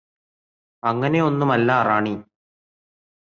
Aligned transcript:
അങ്ങനെയൊന്നുമല്ലാ 0.83 1.77
റാണി 1.81 2.15